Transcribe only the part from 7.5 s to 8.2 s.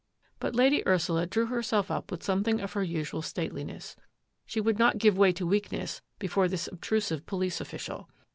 of ficial.